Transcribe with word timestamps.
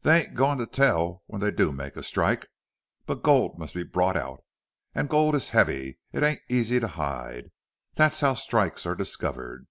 They 0.00 0.20
ain't 0.22 0.30
a 0.32 0.34
goin' 0.34 0.56
to 0.56 0.64
tell 0.66 1.22
when 1.26 1.42
they 1.42 1.50
do 1.50 1.70
make 1.70 1.96
a 1.96 2.02
strike. 2.02 2.46
But 3.04 3.16
the 3.16 3.20
gold 3.20 3.58
must 3.58 3.74
be 3.74 3.84
brought 3.84 4.16
out. 4.16 4.42
An' 4.94 5.06
gold 5.06 5.34
is 5.34 5.50
heavy. 5.50 5.98
It 6.14 6.22
ain't 6.22 6.40
easy 6.48 6.80
hid. 6.80 7.52
Thet's 7.94 8.20
how 8.20 8.32
strikes 8.32 8.86
are 8.86 8.94
discovered. 8.96 9.66